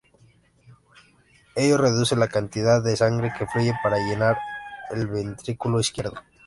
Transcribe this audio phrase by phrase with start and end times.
[1.55, 4.35] Ello reduce la cantidad de sangre que fluye para llenar
[4.89, 6.19] el ventrículo izquierdo.